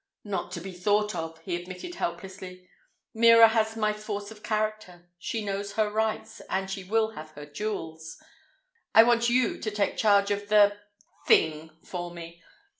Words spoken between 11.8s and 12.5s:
for me.